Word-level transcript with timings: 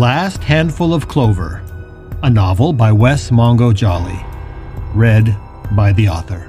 Last 0.00 0.42
Handful 0.42 0.94
of 0.94 1.08
Clover, 1.08 1.62
a 2.22 2.30
novel 2.30 2.72
by 2.72 2.90
Wes 2.90 3.28
Mongo 3.28 3.74
Jolley, 3.74 4.18
read 4.94 5.36
by 5.72 5.92
the 5.92 6.08
author. 6.08 6.48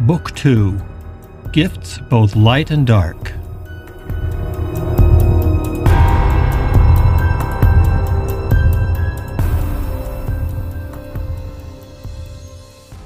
Book 0.00 0.34
2 0.34 0.80
Gifts 1.52 1.98
Both 2.10 2.34
Light 2.34 2.72
and 2.72 2.84
Dark. 2.88 3.32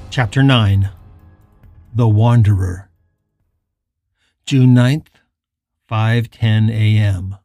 Chapter 0.09 0.41
9 0.41 0.89
The 1.93 2.07
Wanderer 2.07 2.90
June 4.45 4.75
9th, 4.75 5.07
5:10 5.89 6.69
a.m. 6.71 7.37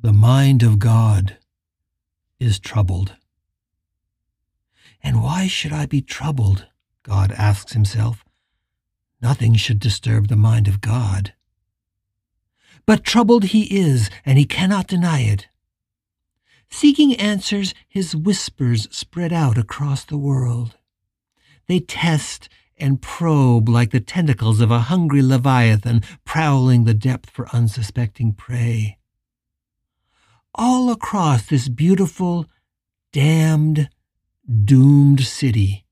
The 0.00 0.12
mind 0.12 0.62
of 0.62 0.78
God 0.78 1.36
is 2.40 2.58
troubled. 2.58 3.16
And 5.02 5.22
why 5.22 5.46
should 5.46 5.72
I 5.72 5.86
be 5.86 6.00
troubled? 6.00 6.66
God 7.02 7.32
asks 7.32 7.74
himself. 7.74 8.24
Nothing 9.20 9.54
should 9.54 9.78
disturb 9.78 10.28
the 10.28 10.36
mind 10.36 10.68
of 10.68 10.80
God. 10.80 11.34
But 12.86 13.04
troubled 13.04 13.44
he 13.44 13.64
is, 13.64 14.10
and 14.24 14.38
he 14.38 14.44
cannot 14.44 14.86
deny 14.86 15.20
it. 15.20 15.48
Seeking 16.70 17.14
answers, 17.16 17.74
his 17.88 18.16
whispers 18.16 18.88
spread 18.90 19.32
out 19.32 19.58
across 19.58 20.04
the 20.04 20.18
world. 20.18 20.76
They 21.66 21.80
test 21.80 22.48
and 22.80 23.02
probe 23.02 23.68
like 23.68 23.90
the 23.90 24.00
tentacles 24.00 24.60
of 24.60 24.70
a 24.70 24.80
hungry 24.80 25.22
leviathan 25.22 26.02
prowling 26.24 26.84
the 26.84 26.94
depth 26.94 27.30
for 27.30 27.48
unsuspecting 27.52 28.32
prey. 28.32 28.98
All 30.54 30.90
across 30.90 31.46
this 31.46 31.68
beautiful, 31.68 32.46
damned, 33.12 33.88
doomed 34.64 35.20
city, 35.24 35.84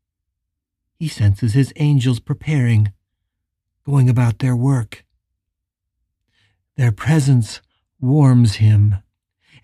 he 0.99 1.09
senses 1.09 1.55
his 1.55 1.73
angels 1.77 2.21
preparing, 2.21 2.93
going 3.85 4.09
about 4.09 4.39
their 4.39 4.57
work. 4.57 5.05
Their 6.77 6.93
presence 6.93 7.61
warms 8.01 8.57
him 8.57 8.97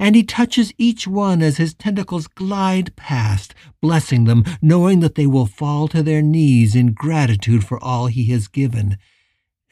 and 0.03 0.17
he 0.17 0.25
touches 0.25 0.75
each 0.78 1.06
one 1.06 1.41
as 1.41 1.58
his 1.58 1.75
tentacles 1.75 2.27
glide 2.27 2.95
past, 2.97 3.55
blessing 3.81 4.25
them, 4.25 4.42
knowing 4.61 4.98
that 4.98 5.14
they 5.14 5.28
will 5.28 5.47
fall 5.47 5.86
to 5.86 6.03
their 6.03 6.20
knees 6.20 6.75
in 6.75 6.92
gratitude 6.92 7.64
for 7.64 7.83
all 7.84 8.08
he 8.08 8.25
has 8.25 8.48
given 8.48 8.98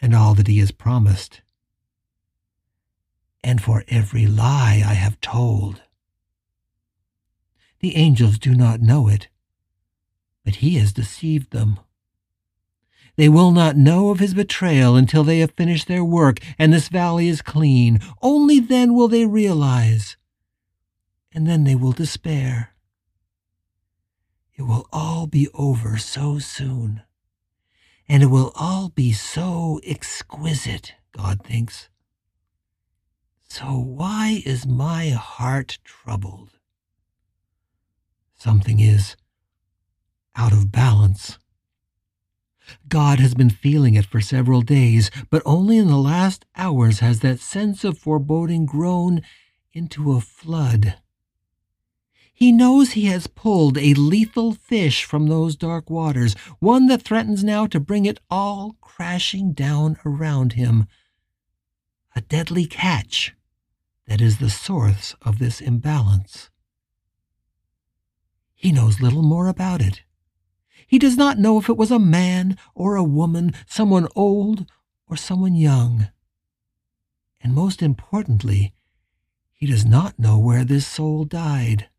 and 0.01 0.15
all 0.15 0.35
that 0.35 0.47
he 0.47 0.61
has 0.61 0.71
promised. 0.71 1.43
And 3.43 3.61
for 3.61 3.83
every 3.89 4.29
lie 4.29 4.85
I 4.87 4.95
have 4.95 5.21
told. 5.21 5.83
The 7.81 7.97
angels 7.97 8.39
do 8.39 8.55
not 8.55 8.81
know 8.81 9.09
it, 9.09 9.27
but 10.45 10.57
he 10.57 10.77
has 10.77 10.93
deceived 10.93 11.51
them. 11.51 11.81
They 13.17 13.29
will 13.29 13.51
not 13.51 13.77
know 13.77 14.11
of 14.11 14.21
his 14.21 14.35
betrayal 14.35 14.95
until 14.95 15.25
they 15.25 15.41
have 15.41 15.51
finished 15.57 15.89
their 15.89 16.05
work 16.05 16.39
and 16.57 16.73
this 16.73 16.87
valley 16.87 17.27
is 17.27 17.43
clean. 17.43 17.99
Only 18.23 18.61
then 18.61 18.95
will 18.95 19.09
they 19.09 19.27
realize, 19.27 20.17
and 21.35 21.47
then 21.47 21.65
they 21.65 21.75
will 21.75 21.93
despair. 21.93 22.75
It 24.57 24.63
will 24.63 24.87
all 24.93 25.27
be 25.27 25.49
over 25.55 25.97
so 25.97 26.39
soon, 26.39 27.03
and 28.09 28.23
it 28.23 28.27
will 28.27 28.53
all 28.55 28.91
be 28.91 29.13
so 29.13 29.81
exquisite, 29.85 30.95
God 31.13 31.43
thinks. 31.45 31.89
So 33.49 33.65
why 33.79 34.43
is 34.45 34.67
my 34.67 35.09
heart 35.11 35.79
troubled? 35.85 36.59
Something 38.37 38.81
is 38.81 39.17
out 40.37 40.53
of 40.53 40.71
balance. 40.71 41.39
God 42.89 43.19
has 43.19 43.35
been 43.35 43.51
feeling 43.51 43.95
it 43.95 44.07
for 44.07 44.21
several 44.21 44.63
days, 44.63 45.11
but 45.29 45.43
only 45.45 45.77
in 45.79 45.89
the 45.89 45.97
last 45.97 46.45
hours 46.57 47.01
has 47.01 47.21
that 47.21 47.41
sense 47.41 47.85
of 47.85 47.99
foreboding 47.99 48.67
grown 48.67 49.23
into 49.73 50.13
a 50.13 50.21
flood. 50.21 50.97
He 52.41 52.53
knows 52.53 52.93
he 52.93 53.05
has 53.05 53.27
pulled 53.27 53.77
a 53.77 53.93
lethal 53.93 54.55
fish 54.55 55.05
from 55.05 55.27
those 55.27 55.57
dark 55.57 55.91
waters, 55.91 56.33
one 56.59 56.87
that 56.87 57.03
threatens 57.03 57.45
now 57.45 57.67
to 57.67 57.79
bring 57.79 58.07
it 58.07 58.19
all 58.31 58.77
crashing 58.81 59.53
down 59.53 59.99
around 60.07 60.55
him. 60.55 60.87
A 62.17 62.23
deadly 62.23 62.65
catch 62.65 63.35
that 64.07 64.23
is 64.23 64.39
the 64.39 64.49
source 64.49 65.15
of 65.21 65.39
this 65.39 65.61
imbalance. 65.61 66.49
He 68.55 68.73
knows 68.73 69.03
little 69.03 69.23
more 69.23 69.47
about 69.47 69.83
it. 69.83 70.01
He 70.87 70.99
does 70.99 71.19
not 71.19 71.39
know 71.39 71.59
if 71.59 71.69
it 71.69 71.77
was 71.77 71.91
a 71.91 71.99
man 71.99 72.57
or 72.75 72.97
a 72.97 73.05
woman, 73.05 73.53
someone 73.67 74.09
old 74.17 74.65
or 75.07 75.17
someone 75.19 75.55
young. 75.55 76.09
And 77.43 77.55
most 77.55 77.83
importantly, 77.83 78.73
he 79.53 79.67
does 79.67 79.85
not 79.85 80.19
know 80.19 80.39
where 80.39 80.65
this 80.65 80.87
soul 80.87 81.27
died. 81.27 81.90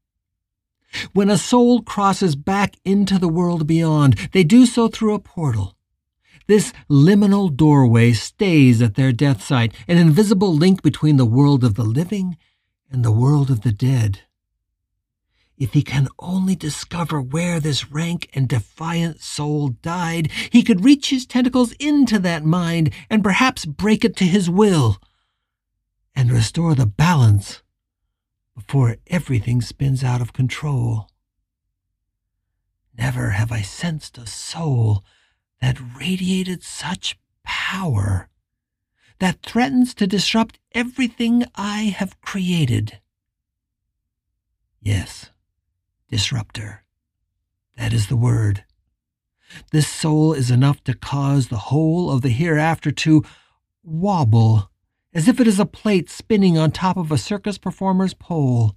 When 1.13 1.29
a 1.29 1.37
soul 1.37 1.81
crosses 1.81 2.35
back 2.35 2.75
into 2.83 3.17
the 3.17 3.27
world 3.27 3.67
beyond, 3.67 4.29
they 4.31 4.43
do 4.43 4.65
so 4.65 4.87
through 4.87 5.13
a 5.13 5.19
portal. 5.19 5.75
This 6.47 6.73
liminal 6.89 7.55
doorway 7.55 8.13
stays 8.13 8.81
at 8.81 8.95
their 8.95 9.11
death 9.11 9.43
site, 9.43 9.73
an 9.87 9.97
invisible 9.97 10.53
link 10.53 10.81
between 10.81 11.17
the 11.17 11.25
world 11.25 11.63
of 11.63 11.75
the 11.75 11.83
living 11.83 12.37
and 12.89 13.05
the 13.05 13.11
world 13.11 13.49
of 13.49 13.61
the 13.61 13.71
dead. 13.71 14.21
If 15.57 15.73
he 15.73 15.83
can 15.83 16.07
only 16.17 16.55
discover 16.55 17.21
where 17.21 17.59
this 17.59 17.91
rank 17.91 18.29
and 18.33 18.49
defiant 18.49 19.21
soul 19.21 19.69
died, 19.69 20.31
he 20.49 20.63
could 20.63 20.83
reach 20.83 21.11
his 21.11 21.25
tentacles 21.25 21.73
into 21.73 22.17
that 22.19 22.43
mind 22.43 22.91
and 23.09 23.23
perhaps 23.23 23.65
break 23.65 24.03
it 24.03 24.15
to 24.17 24.25
his 24.25 24.49
will 24.49 24.97
and 26.15 26.31
restore 26.31 26.73
the 26.73 26.87
balance 26.87 27.61
before 28.67 28.97
everything 29.07 29.61
spins 29.61 30.03
out 30.03 30.21
of 30.21 30.33
control. 30.33 31.09
Never 32.97 33.31
have 33.31 33.51
I 33.51 33.61
sensed 33.61 34.17
a 34.17 34.25
soul 34.25 35.03
that 35.61 35.79
radiated 35.99 36.63
such 36.63 37.19
power 37.43 38.29
that 39.19 39.43
threatens 39.43 39.93
to 39.93 40.07
disrupt 40.07 40.57
everything 40.73 41.45
I 41.55 41.93
have 41.95 42.19
created. 42.21 42.99
Yes, 44.81 45.29
disruptor. 46.09 46.83
That 47.77 47.93
is 47.93 48.07
the 48.07 48.17
word. 48.17 48.63
This 49.71 49.87
soul 49.87 50.33
is 50.33 50.49
enough 50.49 50.83
to 50.85 50.95
cause 50.95 51.47
the 51.47 51.69
whole 51.69 52.09
of 52.09 52.21
the 52.21 52.29
hereafter 52.29 52.91
to 52.91 53.23
wobble, 53.83 54.70
as 55.13 55.27
if 55.27 55.39
it 55.39 55.47
is 55.47 55.59
a 55.59 55.65
plate 55.65 56.09
spinning 56.09 56.57
on 56.57 56.71
top 56.71 56.97
of 56.97 57.11
a 57.11 57.17
circus 57.17 57.57
performer's 57.57 58.13
pole. 58.13 58.75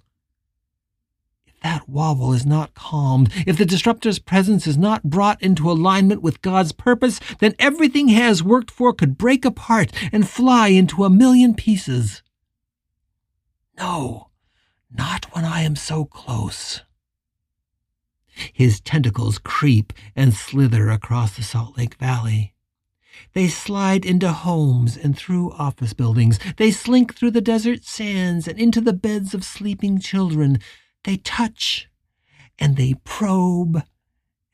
If 1.45 1.59
that 1.61 1.87
wobble 1.87 2.33
is 2.33 2.45
not 2.45 2.73
calmed, 2.73 3.31
if 3.47 3.57
the 3.57 3.65
disruptor's 3.65 4.19
presence 4.19 4.67
is 4.67 4.77
not 4.77 5.03
brought 5.03 5.41
into 5.41 5.71
alignment 5.71 6.21
with 6.21 6.41
God's 6.41 6.71
purpose, 6.71 7.19
then 7.39 7.55
everything 7.59 8.09
he 8.09 8.15
has 8.15 8.43
worked 8.43 8.71
for 8.71 8.93
could 8.93 9.17
break 9.17 9.45
apart 9.45 9.91
and 10.11 10.27
fly 10.27 10.69
into 10.69 11.03
a 11.03 11.09
million 11.09 11.53
pieces. 11.53 12.21
No, 13.77 14.29
not 14.91 15.25
when 15.33 15.45
I 15.45 15.61
am 15.61 15.75
so 15.75 16.05
close. 16.05 16.81
His 18.51 18.81
tentacles 18.81 19.37
creep 19.37 19.93
and 20.15 20.33
slither 20.33 20.89
across 20.89 21.35
the 21.35 21.43
Salt 21.43 21.77
Lake 21.77 21.95
Valley. 21.95 22.54
They 23.33 23.47
slide 23.47 24.05
into 24.05 24.31
homes 24.31 24.97
and 24.97 25.17
through 25.17 25.51
office 25.53 25.93
buildings. 25.93 26.39
They 26.57 26.71
slink 26.71 27.15
through 27.15 27.31
the 27.31 27.41
desert 27.41 27.83
sands 27.83 28.47
and 28.47 28.59
into 28.59 28.81
the 28.81 28.93
beds 28.93 29.33
of 29.33 29.43
sleeping 29.43 29.99
children. 29.99 30.59
They 31.03 31.17
touch 31.17 31.87
and 32.57 32.77
they 32.77 32.95
probe 33.03 33.83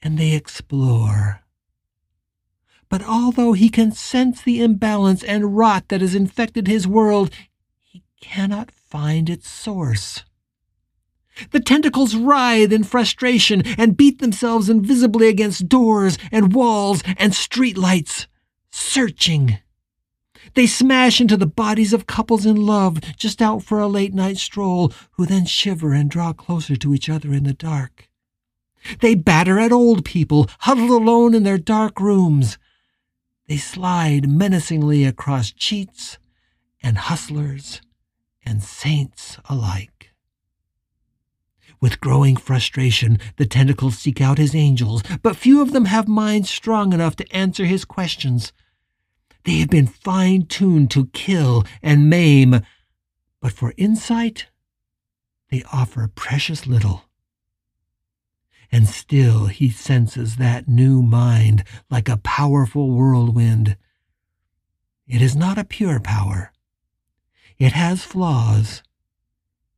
and 0.01 0.17
they 0.17 0.33
explore. 0.33 1.41
But 2.89 3.03
although 3.03 3.53
he 3.53 3.69
can 3.69 3.91
sense 3.91 4.41
the 4.41 4.61
imbalance 4.61 5.23
and 5.23 5.55
rot 5.55 5.87
that 5.87 6.01
has 6.01 6.13
infected 6.13 6.67
his 6.67 6.87
world, 6.87 7.31
he 7.79 8.03
cannot 8.19 8.69
find 8.71 9.29
its 9.29 9.49
source. 9.49 10.23
The 11.51 11.61
tentacles 11.61 12.15
writhe 12.15 12.73
in 12.73 12.83
frustration 12.83 13.63
and 13.77 13.95
beat 13.95 14.19
themselves 14.19 14.69
invisibly 14.69 15.27
against 15.27 15.69
doors 15.69 16.17
and 16.31 16.53
walls 16.53 17.01
and 17.17 17.33
street 17.33 17.77
lights, 17.77 18.27
searching. 18.71 19.59
They 20.53 20.67
smash 20.67 21.21
into 21.21 21.37
the 21.37 21.45
bodies 21.45 21.93
of 21.93 22.07
couples 22.07 22.45
in 22.45 22.55
love 22.55 22.99
just 23.15 23.41
out 23.41 23.63
for 23.63 23.79
a 23.79 23.87
late 23.87 24.13
night 24.13 24.37
stroll 24.37 24.91
who 25.11 25.25
then 25.25 25.45
shiver 25.45 25.93
and 25.93 26.09
draw 26.09 26.33
closer 26.33 26.75
to 26.77 26.93
each 26.93 27.09
other 27.09 27.33
in 27.33 27.43
the 27.43 27.53
dark. 27.53 28.09
They 28.99 29.15
batter 29.15 29.59
at 29.59 29.71
old 29.71 30.03
people 30.03 30.49
huddled 30.59 30.89
alone 30.89 31.35
in 31.35 31.43
their 31.43 31.59
dark 31.59 31.99
rooms. 31.99 32.57
They 33.47 33.57
slide 33.57 34.27
menacingly 34.27 35.05
across 35.05 35.51
cheats 35.51 36.17
and 36.81 36.97
hustlers 36.97 37.81
and 38.43 38.63
saints 38.63 39.37
alike. 39.45 40.00
With 41.81 41.99
growing 41.99 42.37
frustration, 42.37 43.17
the 43.37 43.47
tentacles 43.47 43.97
seek 43.97 44.21
out 44.21 44.37
his 44.37 44.53
angels, 44.53 45.01
but 45.23 45.35
few 45.35 45.61
of 45.61 45.73
them 45.73 45.85
have 45.85 46.07
minds 46.07 46.47
strong 46.47 46.93
enough 46.93 47.15
to 47.15 47.35
answer 47.35 47.65
his 47.65 47.85
questions. 47.85 48.53
They 49.45 49.57
have 49.57 49.69
been 49.69 49.87
fine 49.87 50.45
tuned 50.45 50.91
to 50.91 51.07
kill 51.07 51.65
and 51.81 52.07
maim, 52.07 52.61
but 53.41 53.51
for 53.51 53.73
insight, 53.77 54.45
they 55.49 55.63
offer 55.73 56.07
precious 56.07 56.67
little. 56.67 57.05
And 58.71 58.87
still 58.87 59.47
he 59.47 59.71
senses 59.71 60.35
that 60.35 60.67
new 60.67 61.01
mind 61.01 61.63
like 61.89 62.07
a 62.07 62.17
powerful 62.17 62.91
whirlwind. 62.91 63.75
It 65.07 65.21
is 65.21 65.35
not 65.35 65.57
a 65.57 65.65
pure 65.65 65.99
power. 65.99 66.53
It 67.57 67.73
has 67.73 68.03
flaws, 68.03 68.83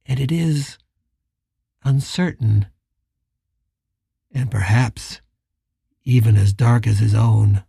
and 0.06 0.20
it 0.20 0.32
is 0.32 0.78
uncertain, 1.84 2.68
and 4.32 4.50
perhaps 4.50 5.22
even 6.04 6.36
as 6.36 6.54
dark 6.54 6.86
as 6.88 7.00
his 7.00 7.14
own. 7.14 7.64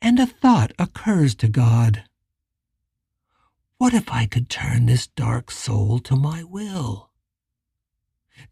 And 0.00 0.18
a 0.18 0.26
thought 0.26 0.72
occurs 0.78 1.34
to 1.36 1.48
God. 1.48 2.04
What 3.78 3.94
if 3.94 4.10
I 4.10 4.26
could 4.26 4.48
turn 4.48 4.86
this 4.86 5.06
dark 5.06 5.50
soul 5.50 5.98
to 6.00 6.16
my 6.16 6.44
will? 6.44 7.10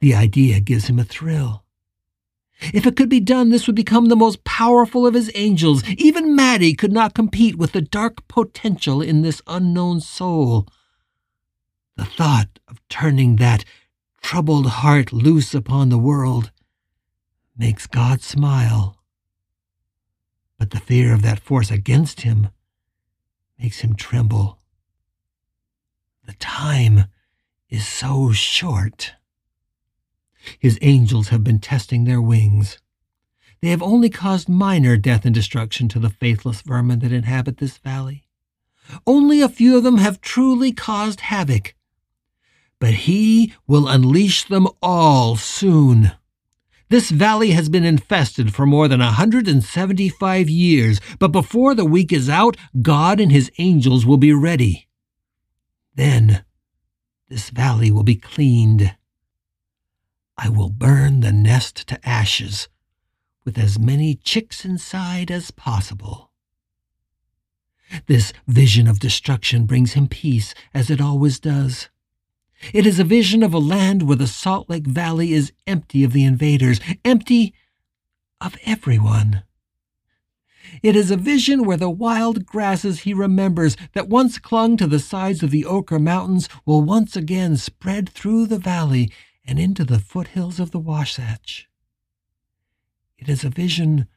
The 0.01 0.15
idea 0.15 0.61
gives 0.61 0.87
him 0.87 0.99
a 0.99 1.05
thrill. 1.05 1.65
If 2.73 2.87
it 2.87 2.97
could 2.97 3.09
be 3.09 3.21
done, 3.21 3.51
this 3.51 3.67
would 3.67 3.77
become 3.77 4.07
the 4.07 4.17
most 4.17 4.43
powerful 4.45 5.07
of 5.07 5.15
his 5.15 5.31
angels. 5.35 5.87
Even 5.91 6.35
Maddie 6.35 6.75
could 6.75 6.93
not 6.93 7.15
compete 7.15 7.57
with 7.57 7.73
the 7.73 7.83
dark 7.83 8.27
potential 8.29 9.03
in 9.03 9.23
this 9.23 9.43
unknown 9.47 10.01
soul. 10.01 10.67
The 11.97 12.07
thought 12.07 12.59
of 12.67 12.81
turning 12.89 13.37
that 13.37 13.65
troubled 14.27 14.67
heart 14.67 15.13
loose 15.13 15.55
upon 15.55 15.89
the 15.89 15.97
world 15.97 16.51
makes 17.57 17.87
God 17.87 18.21
smile. 18.21 18.97
But 20.59 20.71
the 20.71 20.81
fear 20.81 21.15
of 21.15 21.23
that 21.23 21.39
force 21.39 21.71
against 21.71 22.23
him 22.23 22.49
makes 23.57 23.83
him 23.83 23.95
tremble. 23.95 24.59
The 26.27 26.33
time 26.41 27.05
is 27.71 27.87
so 27.87 28.33
short. 28.33 29.13
His 30.59 30.77
angels 30.83 31.29
have 31.29 31.45
been 31.45 31.61
testing 31.61 32.03
their 32.03 32.21
wings. 32.21 32.81
They 33.63 33.69
have 33.69 33.81
only 33.81 34.11
caused 34.11 34.49
minor 34.49 34.97
death 34.97 35.25
and 35.25 35.37
destruction 35.37 35.87
to 35.91 36.01
the 36.01 36.11
faithless 36.11 36.63
vermin 36.63 36.99
that 36.99 37.13
inhabit 37.13 37.59
this 37.59 37.79
valley. 37.79 38.27
Only 39.07 39.41
a 39.41 39.49
few 39.49 39.77
of 39.77 39.85
them 39.85 39.99
have 39.99 40.21
truly 40.21 40.73
caused 40.73 41.21
havoc. 41.21 41.76
But 42.79 42.95
he 42.95 43.55
will 43.67 43.89
unleash 43.89 44.45
them 44.45 44.69
all 44.83 45.37
soon. 45.37 46.13
This 46.89 47.11
valley 47.11 47.51
has 47.51 47.69
been 47.69 47.85
infested 47.85 48.55
for 48.55 48.65
more 48.65 48.87
than 48.87 49.01
a 49.01 49.07
175 49.07 50.49
years, 50.49 51.01
but 51.19 51.33
before 51.33 51.75
the 51.75 51.85
week 51.85 52.13
is 52.13 52.29
out, 52.29 52.57
God 52.81 53.19
and 53.19 53.33
his 53.33 53.51
angels 53.59 54.07
will 54.07 54.19
be 54.19 54.33
ready. 54.33 54.87
Then 55.95 56.45
this 57.29 57.51
valley 57.51 57.91
will 57.91 58.05
be 58.05 58.15
cleaned 58.15 58.95
I 60.39 60.51
will 60.51 60.69
burn 60.69 61.21
the 61.21 61.33
nest 61.33 61.87
to 61.89 62.09
ashes 62.09 62.69
with 63.45 63.57
as 63.59 63.79
many 63.79 64.15
chicks 64.17 64.65
inside 64.65 65.31
as 65.31 65.51
possible. 65.51 66.31
This 68.07 68.33
vision 68.47 68.87
of 68.87 68.99
destruction 68.99 69.65
brings 69.65 69.95
him 69.95 70.09
peace, 70.09 70.53
as 70.75 70.91
it 70.91 71.01
always 71.01 71.41
does. 71.41 71.89
It 72.73 72.87
is 72.87 72.99
a 72.99 73.05
vision 73.05 73.43
of 73.43 73.55
a 73.55 73.59
land 73.59 74.03
where 74.03 74.17
the 74.17 74.27
Salt 74.27 74.69
Lake 74.69 74.87
Valley 74.87 75.33
is 75.33 75.53
empty 75.67 76.05
of 76.05 76.13
the 76.13 76.25
invaders, 76.25 76.81
empty 77.05 77.55
of 78.41 78.57
everyone. 78.65 79.43
It 80.83 80.97
is 80.97 81.11
a 81.11 81.17
vision 81.17 81.65
where 81.65 81.77
the 81.77 81.91
wild 81.91 82.45
grasses 82.45 83.01
he 83.01 83.15
remembers 83.15 83.77
that 83.95 84.09
once 84.09 84.39
clung 84.39 84.77
to 84.79 84.87
the 84.87 84.99
sides 84.99 85.43
of 85.43 85.51
the 85.51 85.65
Oquirrh 85.65 86.03
Mountains 86.03 86.49
will 86.65 86.83
once 86.83 87.15
again 87.15 87.57
spread 87.57 88.09
through 88.09 88.47
the 88.47 88.59
valley 88.59 89.11
and 89.45 89.61
into 89.61 89.85
the 89.85 90.01
foothills 90.01 90.59
of 90.59 90.73
the 90.73 90.81
Wasatch. 90.81 91.69
It 93.17 93.29
is 93.29 93.45
a 93.45 93.49
vision 93.49 94.09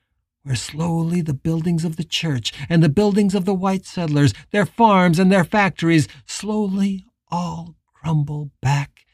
where 0.42 0.56
slowly 0.56 1.22
the 1.22 1.34
buildings 1.34 1.86
of 1.86 1.98
the 1.98 2.04
church 2.04 2.52
and 2.68 2.81
the 2.81 2.90
buildings 2.90 3.36
of 3.36 3.45
the 3.45 3.54
white 3.54 3.86
settlers, 3.86 4.34
their 4.52 4.66
farms 4.66 5.19
and 5.19 5.31
their 5.31 5.44
factories, 5.44 6.07
slowly 6.25 7.06
all 7.30 7.75
crumble 8.01 8.51
back 8.62 9.06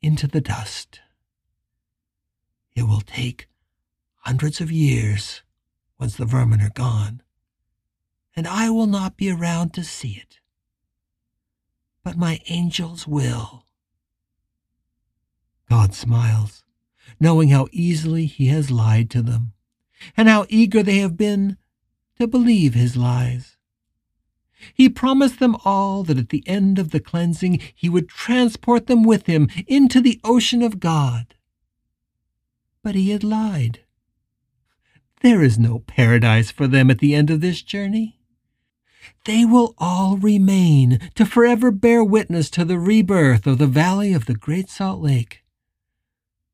into 0.00 0.26
the 0.26 0.40
dust. 0.40 1.00
It 2.74 2.84
will 2.84 3.00
take 3.00 3.48
hundreds 4.22 4.60
of 4.60 4.72
years 4.72 5.42
once 5.98 6.16
the 6.16 6.24
vermin 6.24 6.60
are 6.60 6.70
gone, 6.70 7.22
and 8.34 8.48
I 8.48 8.70
will 8.70 8.86
not 8.86 9.16
be 9.16 9.30
around 9.30 9.74
to 9.74 9.84
see 9.84 10.20
it. 10.20 10.38
But 12.02 12.16
my 12.16 12.40
angels 12.48 13.06
will. 13.06 13.66
God 15.70 15.94
smiles, 15.94 16.64
knowing 17.20 17.50
how 17.50 17.68
easily 17.72 18.26
he 18.26 18.48
has 18.48 18.70
lied 18.70 19.10
to 19.10 19.22
them, 19.22 19.52
and 20.16 20.28
how 20.28 20.46
eager 20.48 20.82
they 20.82 20.98
have 20.98 21.16
been 21.16 21.56
to 22.18 22.26
believe 22.26 22.74
his 22.74 22.96
lies. 22.96 23.53
He 24.72 24.88
promised 24.88 25.38
them 25.38 25.56
all 25.64 26.02
that 26.04 26.18
at 26.18 26.30
the 26.30 26.46
end 26.46 26.78
of 26.78 26.90
the 26.90 27.00
cleansing 27.00 27.60
he 27.74 27.88
would 27.88 28.08
transport 28.08 28.86
them 28.86 29.02
with 29.02 29.26
him 29.26 29.48
into 29.66 30.00
the 30.00 30.20
ocean 30.24 30.62
of 30.62 30.80
God. 30.80 31.34
But 32.82 32.94
he 32.94 33.10
had 33.10 33.24
lied. 33.24 33.80
There 35.22 35.42
is 35.42 35.58
no 35.58 35.80
paradise 35.80 36.50
for 36.50 36.66
them 36.66 36.90
at 36.90 36.98
the 36.98 37.14
end 37.14 37.30
of 37.30 37.40
this 37.40 37.62
journey. 37.62 38.20
They 39.24 39.44
will 39.44 39.74
all 39.78 40.16
remain 40.18 41.10
to 41.14 41.26
forever 41.26 41.70
bear 41.70 42.04
witness 42.04 42.50
to 42.50 42.64
the 42.64 42.78
rebirth 42.78 43.46
of 43.46 43.58
the 43.58 43.66
valley 43.66 44.12
of 44.12 44.26
the 44.26 44.34
Great 44.34 44.68
Salt 44.68 45.00
Lake 45.00 45.44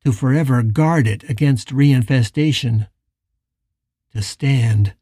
to 0.03 0.11
forever 0.11 0.63
guard 0.63 1.07
it 1.07 1.29
against 1.29 1.69
reinfestation, 1.69 2.87
to 4.13 4.21
stand 4.21 4.93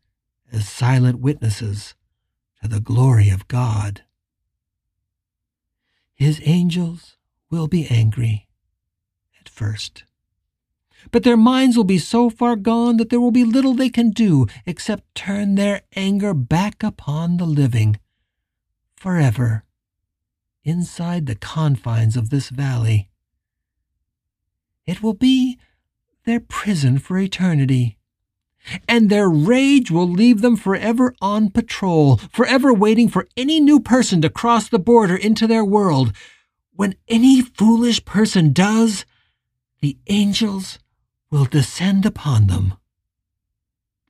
as 0.52 0.68
silent 0.68 1.20
witnesses 1.20 1.96
to 2.62 2.68
the 2.68 2.80
glory 2.80 3.30
of 3.30 3.48
God. 3.48 4.04
His 6.14 6.42
angels 6.44 7.18
will 7.50 7.68
be 7.68 7.88
angry 7.90 8.48
at 9.40 9.50
first. 9.50 10.04
But 11.12 11.24
their 11.24 11.38
minds 11.38 11.78
will 11.78 11.86
be 11.86 11.98
so 11.98 12.30
far 12.30 12.56
gone 12.56 12.98
that 12.98 13.10
there 13.10 13.22
will 13.22 13.32
be 13.32 13.46
little 13.46 13.74
they 13.74 13.90
can 13.90 14.12
do 14.12 14.48
except 14.66 15.16
turn 15.16 15.56
their 15.56 15.82
anger 15.96 16.34
back 16.34 16.84
upon 16.84 17.38
the 17.38 17.46
living 17.46 18.00
forever 18.96 19.64
inside 20.64 21.26
the 21.26 21.36
confines 21.36 22.18
of 22.18 22.30
this 22.30 22.50
valley 22.50 23.10
it 24.90 25.04
will 25.04 25.14
be 25.14 25.60
their 26.26 26.40
prison 26.40 26.98
for 26.98 27.20
eternity. 27.20 27.99
And 28.88 29.10
their 29.10 29.30
rage 29.30 29.90
will 29.90 30.08
leave 30.08 30.42
them 30.42 30.56
forever 30.56 31.16
on 31.22 31.50
patrol, 31.50 32.18
forever 32.18 32.74
waiting 32.74 33.10
for 33.10 33.28
any 33.36 33.60
new 33.60 33.80
person 33.80 34.22
to 34.22 34.30
cross 34.30 34.70
the 34.70 34.80
border 34.80 35.16
into 35.16 35.48
their 35.48 35.66
world. 35.66 36.14
When 36.74 36.96
any 37.08 37.42
foolish 37.42 38.06
person 38.06 38.54
does, 38.54 39.06
the 39.82 39.98
angels 40.08 40.80
will 41.32 41.46
descend 41.46 42.06
upon 42.06 42.48
them. 42.48 42.74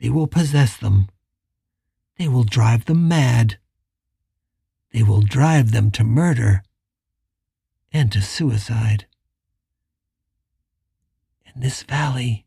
They 0.01 0.09
will 0.09 0.27
possess 0.27 0.77
them. 0.77 1.07
They 2.17 2.27
will 2.27 2.43
drive 2.43 2.85
them 2.85 3.07
mad. 3.07 3.59
They 4.91 5.03
will 5.03 5.21
drive 5.21 5.71
them 5.71 5.91
to 5.91 6.03
murder 6.03 6.63
and 7.91 8.11
to 8.11 8.21
suicide 8.21 9.05
and 11.53 11.63
this 11.63 11.83
valley 11.83 12.45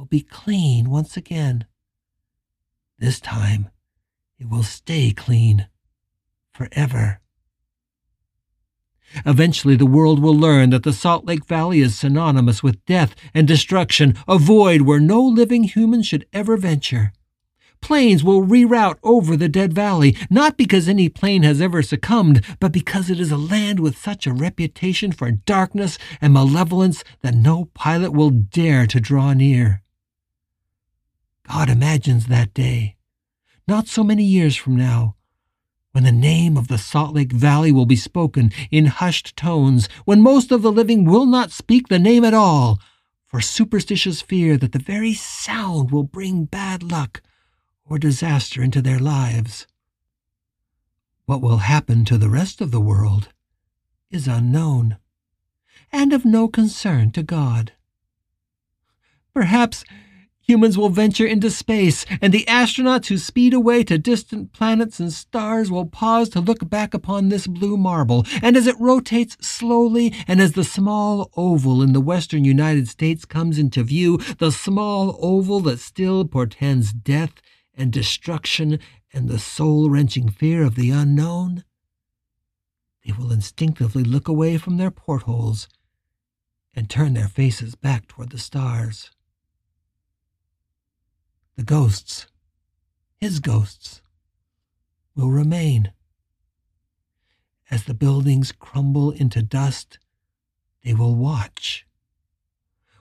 will 0.00 0.06
be 0.06 0.22
clean 0.22 0.88
once 0.88 1.14
again. 1.14 1.66
This 2.98 3.20
time 3.20 3.68
it 4.38 4.48
will 4.48 4.62
stay 4.62 5.10
clean 5.10 5.68
forever. 6.54 7.20
Eventually, 9.26 9.76
the 9.76 9.84
world 9.84 10.22
will 10.22 10.34
learn 10.34 10.70
that 10.70 10.84
the 10.84 10.94
Salt 10.94 11.26
Lake 11.26 11.44
Valley 11.44 11.80
is 11.80 11.98
synonymous 11.98 12.62
with 12.62 12.82
death 12.86 13.14
and 13.34 13.46
destruction, 13.46 14.16
a 14.26 14.38
void 14.38 14.82
where 14.82 15.00
no 15.00 15.20
living 15.20 15.64
human 15.64 16.02
should 16.02 16.24
ever 16.32 16.56
venture. 16.56 17.12
Planes 17.82 18.24
will 18.24 18.40
reroute 18.40 18.98
over 19.02 19.36
the 19.36 19.50
dead 19.50 19.74
valley, 19.74 20.16
not 20.30 20.56
because 20.56 20.88
any 20.88 21.10
plane 21.10 21.42
has 21.42 21.60
ever 21.60 21.82
succumbed, 21.82 22.42
but 22.58 22.72
because 22.72 23.10
it 23.10 23.20
is 23.20 23.30
a 23.30 23.36
land 23.36 23.80
with 23.80 23.98
such 23.98 24.26
a 24.26 24.32
reputation 24.32 25.12
for 25.12 25.30
darkness 25.30 25.98
and 26.22 26.32
malevolence 26.32 27.04
that 27.20 27.34
no 27.34 27.66
pilot 27.74 28.12
will 28.12 28.30
dare 28.30 28.86
to 28.86 28.98
draw 28.98 29.34
near. 29.34 29.82
God 31.52 31.68
imagines 31.68 32.26
that 32.26 32.54
day 32.54 32.96
not 33.66 33.88
so 33.88 34.04
many 34.04 34.22
years 34.22 34.54
from 34.54 34.76
now, 34.76 35.16
when 35.90 36.04
the 36.04 36.12
name 36.12 36.56
of 36.56 36.68
the 36.68 36.78
Salt 36.78 37.12
Lake 37.12 37.32
Valley 37.32 37.72
will 37.72 37.86
be 37.86 37.96
spoken 37.96 38.52
in 38.70 38.86
hushed 38.86 39.36
tones, 39.36 39.88
when 40.04 40.20
most 40.20 40.52
of 40.52 40.62
the 40.62 40.70
living 40.70 41.04
will 41.04 41.26
not 41.26 41.50
speak 41.50 41.88
the 41.88 41.98
name 41.98 42.24
at 42.24 42.34
all, 42.34 42.78
for 43.26 43.40
superstitious 43.40 44.20
fear 44.20 44.56
that 44.56 44.70
the 44.70 44.78
very 44.78 45.12
sound 45.12 45.90
will 45.90 46.04
bring 46.04 46.44
bad 46.44 46.84
luck 46.84 47.20
or 47.84 47.98
disaster 47.98 48.62
into 48.62 48.80
their 48.80 49.00
lives. 49.00 49.66
What 51.26 51.40
will 51.40 51.58
happen 51.58 52.04
to 52.04 52.16
the 52.16 52.30
rest 52.30 52.60
of 52.60 52.70
the 52.70 52.80
world 52.80 53.28
is 54.08 54.28
unknown, 54.28 54.98
and 55.90 56.12
of 56.12 56.24
no 56.24 56.46
concern 56.46 57.10
to 57.10 57.24
God. 57.24 57.72
Perhaps 59.34 59.84
humans 60.50 60.76
will 60.76 60.88
venture 60.88 61.26
into 61.26 61.48
space, 61.48 62.04
and 62.20 62.34
the 62.34 62.44
astronauts 62.48 63.06
who 63.06 63.16
speed 63.16 63.54
away 63.54 63.84
to 63.84 63.96
distant 63.96 64.52
planets 64.52 64.98
and 64.98 65.12
stars 65.12 65.70
will 65.70 65.86
pause 65.86 66.28
to 66.28 66.40
look 66.40 66.68
back 66.68 66.92
upon 66.92 67.28
this 67.28 67.46
blue 67.46 67.76
marble, 67.76 68.26
and 68.42 68.56
as 68.56 68.66
it 68.66 68.74
rotates 68.80 69.36
slowly, 69.40 70.12
and 70.26 70.40
as 70.40 70.54
the 70.54 70.64
small 70.64 71.30
oval 71.36 71.82
in 71.82 71.92
the 71.92 72.00
western 72.00 72.44
United 72.44 72.88
States 72.88 73.24
comes 73.24 73.58
into 73.58 73.84
view, 73.84 74.16
the 74.38 74.50
small 74.50 75.16
oval 75.22 75.60
that 75.60 75.78
still 75.78 76.24
portends 76.24 76.92
death 76.92 77.40
and 77.72 77.92
destruction 77.92 78.80
and 79.12 79.28
the 79.28 79.38
soul 79.38 79.88
wrenching 79.88 80.28
fear 80.28 80.64
of 80.64 80.74
the 80.74 80.90
unknown, 80.90 81.62
they 83.06 83.12
will 83.12 83.30
instinctively 83.30 84.02
look 84.02 84.26
away 84.26 84.58
from 84.58 84.78
their 84.78 84.90
portholes 84.90 85.68
and 86.74 86.90
turn 86.90 87.14
their 87.14 87.28
faces 87.28 87.76
back 87.76 88.08
toward 88.08 88.30
the 88.30 88.38
stars. 88.38 89.12
The 91.56 91.64
ghosts, 91.64 92.26
his 93.16 93.40
ghosts, 93.40 94.02
will 95.14 95.30
remain. 95.30 95.92
As 97.70 97.84
the 97.84 97.94
buildings 97.94 98.52
crumble 98.52 99.10
into 99.10 99.42
dust, 99.42 99.98
they 100.84 100.94
will 100.94 101.14
watch. 101.14 101.86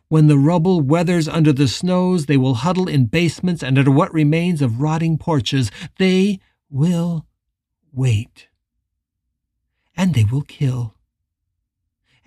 When 0.09 0.27
the 0.27 0.37
rubble 0.37 0.81
weathers 0.81 1.27
under 1.27 1.53
the 1.53 1.67
snows, 1.67 2.25
they 2.25 2.37
will 2.37 2.55
huddle 2.55 2.87
in 2.87 3.05
basements 3.05 3.63
and 3.63 3.77
under 3.77 3.91
what 3.91 4.13
remains 4.13 4.61
of 4.61 4.81
rotting 4.81 5.17
porches. 5.17 5.71
They 5.97 6.39
will 6.69 7.27
wait. 7.93 8.47
And 9.95 10.13
they 10.13 10.23
will 10.23 10.41
kill 10.41 10.95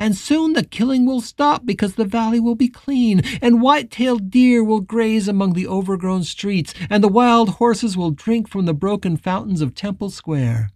and 0.03 0.17
soon 0.17 0.55
the 0.55 0.65
killing 0.65 1.07
will 1.07 1.21
stop 1.21 1.65
because 1.65 1.95
the 1.95 2.05
valley 2.05 2.41
will 2.41 2.57
be 2.57 2.67
clean, 2.67 3.23
and 3.41 3.63
white-tailed 3.63 4.33
deer 4.33 4.65
will 4.65 4.81
graze 4.81 5.29
among 5.29 5.53
the 5.53 5.65
overgrown 5.69 6.25
streets, 6.25 6.75
and 6.91 7.05
the 7.05 7.09
wild 7.09 7.51
horses 7.51 7.97
will 7.97 8.11
drink 8.11 8.49
from 8.49 8.65
the 8.65 8.75
broken 8.75 9.17
fountains 9.17 9.61
of 9.61 9.77
Temple 9.77 10.11
Square. 10.11 10.71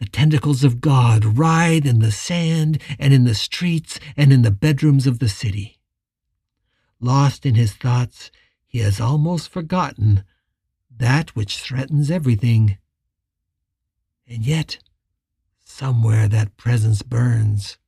The 0.00 0.04
tentacles 0.04 0.62
of 0.64 0.82
God 0.82 1.38
writhe 1.38 1.86
in 1.86 2.00
the 2.00 2.12
sand 2.12 2.78
and 2.98 3.14
in 3.14 3.24
the 3.24 3.34
streets 3.34 3.98
and 4.18 4.34
in 4.34 4.42
the 4.42 4.50
bedrooms 4.50 5.06
of 5.06 5.18
the 5.18 5.28
city. 5.30 5.78
Lost 7.00 7.46
in 7.46 7.54
his 7.54 7.72
thoughts, 7.72 8.30
he 8.66 8.80
has 8.80 9.00
almost 9.00 9.48
forgotten 9.48 10.24
that 10.94 11.34
which 11.34 11.56
threatens 11.56 12.10
everything. 12.10 12.76
And 14.28 14.44
yet, 14.44 14.76
Somewhere 15.72 16.28
that 16.28 16.58
presence 16.58 17.00
burns, 17.00 17.78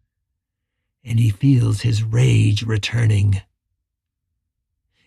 and 1.05 1.19
he 1.19 1.29
feels 1.29 1.83
his 1.83 2.03
rage 2.03 2.63
returning. 2.63 3.43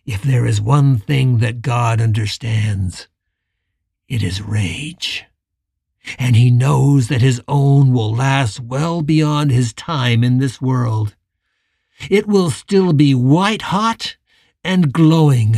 If 0.06 0.22
there 0.22 0.46
is 0.46 0.62
one 0.62 0.98
thing 0.98 1.40
that 1.40 1.64
God 1.64 2.00
understands, 2.00 3.08
it 4.08 4.22
is 4.22 4.40
rage. 4.40 5.26
And 6.20 6.36
he 6.36 6.52
knows 6.52 7.08
that 7.08 7.22
his 7.22 7.42
own 7.48 7.92
will 7.92 8.14
last 8.14 8.60
well 8.60 9.02
beyond 9.02 9.50
his 9.50 9.74
time 9.74 10.24
in 10.24 10.38
this 10.38 10.62
world. 10.62 11.16
It 12.08 12.28
will 12.28 12.52
still 12.52 12.94
be 12.94 13.16
white 13.16 13.64
hot 13.64 14.18
and 14.64 14.94
glowing 14.94 15.56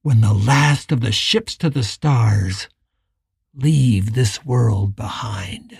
when 0.00 0.22
the 0.22 0.32
last 0.32 0.92
of 0.92 1.02
the 1.02 1.12
ships 1.12 1.58
to 1.58 1.68
the 1.68 1.82
stars 1.82 2.68
leave 3.54 4.14
this 4.14 4.46
world 4.46 4.96
behind. 4.96 5.78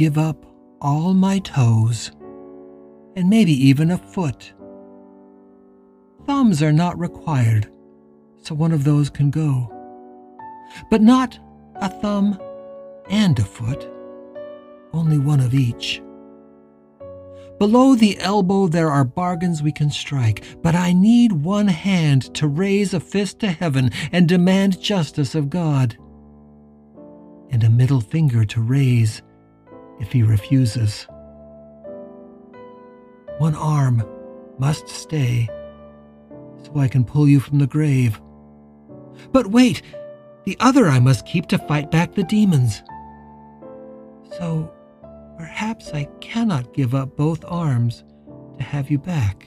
Give 0.00 0.16
up 0.16 0.46
all 0.80 1.12
my 1.12 1.38
toes, 1.40 2.10
and 3.16 3.28
maybe 3.28 3.52
even 3.52 3.90
a 3.90 3.98
foot. 3.98 4.54
Thumbs 6.24 6.62
are 6.62 6.72
not 6.72 6.98
required 6.98 7.70
so 8.42 8.54
one 8.54 8.72
of 8.72 8.84
those 8.84 9.10
can 9.10 9.30
go. 9.30 9.70
But 10.90 11.02
not 11.02 11.38
a 11.74 11.90
thumb 11.90 12.40
and 13.10 13.38
a 13.38 13.44
foot, 13.44 13.90
only 14.94 15.18
one 15.18 15.40
of 15.40 15.52
each. 15.52 16.00
Below 17.58 17.94
the 17.94 18.18
elbow, 18.20 18.68
there 18.68 18.90
are 18.90 19.04
bargains 19.04 19.62
we 19.62 19.70
can 19.70 19.90
strike, 19.90 20.46
but 20.62 20.74
I 20.74 20.94
need 20.94 21.32
one 21.32 21.68
hand 21.68 22.34
to 22.36 22.48
raise 22.48 22.94
a 22.94 23.00
fist 23.00 23.38
to 23.40 23.48
heaven 23.48 23.90
and 24.12 24.26
demand 24.26 24.80
justice 24.80 25.34
of 25.34 25.50
God, 25.50 25.98
and 27.50 27.62
a 27.62 27.68
middle 27.68 28.00
finger 28.00 28.46
to 28.46 28.62
raise 28.62 29.20
if 30.00 30.10
he 30.12 30.22
refuses. 30.22 31.06
One 33.38 33.54
arm 33.54 34.02
must 34.58 34.88
stay 34.88 35.48
so 36.64 36.78
I 36.78 36.88
can 36.88 37.04
pull 37.04 37.28
you 37.28 37.40
from 37.40 37.58
the 37.58 37.66
grave. 37.66 38.20
But 39.32 39.46
wait, 39.46 39.82
the 40.44 40.56
other 40.60 40.88
I 40.88 40.98
must 40.98 41.26
keep 41.26 41.46
to 41.46 41.58
fight 41.58 41.90
back 41.90 42.14
the 42.14 42.24
demons. 42.24 42.82
So 44.38 44.72
perhaps 45.38 45.92
I 45.92 46.04
cannot 46.20 46.74
give 46.74 46.94
up 46.94 47.16
both 47.16 47.44
arms 47.46 48.04
to 48.58 48.64
have 48.64 48.90
you 48.90 48.98
back. 48.98 49.46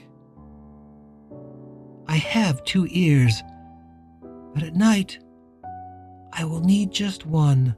I 2.06 2.16
have 2.16 2.64
two 2.64 2.86
ears, 2.90 3.42
but 4.54 4.62
at 4.62 4.74
night 4.74 5.18
I 6.32 6.44
will 6.44 6.60
need 6.60 6.90
just 6.90 7.26
one 7.26 7.76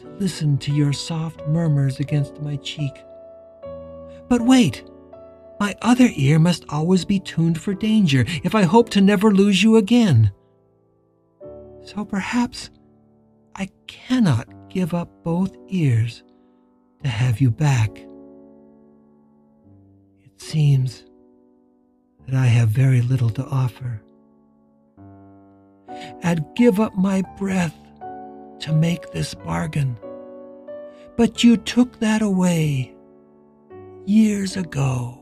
to 0.00 0.08
listen 0.18 0.58
to 0.58 0.72
your 0.72 0.92
soft 0.92 1.46
murmurs 1.46 2.00
against 2.00 2.40
my 2.40 2.56
cheek. 2.56 2.92
But 4.28 4.40
wait! 4.40 4.84
My 5.58 5.76
other 5.82 6.08
ear 6.14 6.38
must 6.38 6.64
always 6.70 7.04
be 7.04 7.20
tuned 7.20 7.60
for 7.60 7.74
danger 7.74 8.24
if 8.42 8.54
I 8.54 8.62
hope 8.62 8.88
to 8.90 9.00
never 9.00 9.30
lose 9.30 9.62
you 9.62 9.76
again. 9.76 10.32
So 11.84 12.04
perhaps 12.04 12.70
I 13.54 13.68
cannot 13.86 14.48
give 14.70 14.94
up 14.94 15.10
both 15.22 15.54
ears 15.68 16.22
to 17.02 17.08
have 17.08 17.40
you 17.40 17.50
back. 17.50 17.90
It 20.24 20.40
seems 20.40 21.04
that 22.26 22.34
I 22.34 22.46
have 22.46 22.68
very 22.68 23.02
little 23.02 23.30
to 23.30 23.44
offer. 23.44 24.00
I'd 26.22 26.54
give 26.54 26.80
up 26.80 26.96
my 26.96 27.22
breath 27.38 27.74
to 28.60 28.72
make 28.72 29.10
this 29.10 29.34
bargain. 29.34 29.98
But 31.16 31.42
you 31.44 31.56
took 31.56 31.98
that 32.00 32.22
away 32.22 32.94
years 34.06 34.56
ago. 34.56 35.16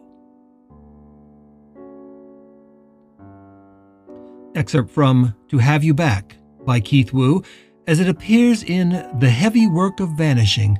Excerpt 4.54 4.90
from 4.90 5.35
To 5.49 5.59
Have 5.59 5.85
You 5.85 5.95
Back 5.95 6.37
by 6.64 6.80
Keith 6.80 7.12
Wu, 7.12 7.42
as 7.87 8.00
it 8.00 8.09
appears 8.09 8.62
in 8.62 8.90
The 9.18 9.30
Heavy 9.30 9.66
Work 9.66 10.00
of 10.00 10.11
Vanishing, 10.11 10.78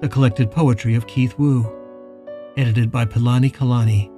the 0.00 0.08
collected 0.08 0.50
poetry 0.50 0.94
of 0.94 1.06
Keith 1.06 1.38
Wu, 1.38 1.70
edited 2.56 2.90
by 2.90 3.04
Pilani 3.04 3.52
Kalani, 3.52 4.10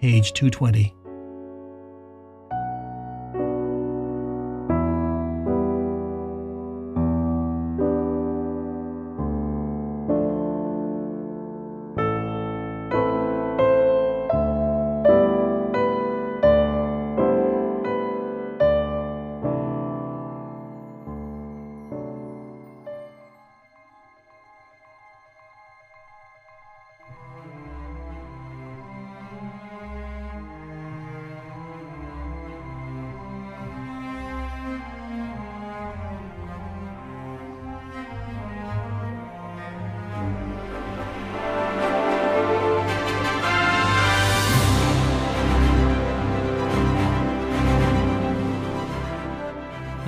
page 0.00 0.32
220. 0.32 0.95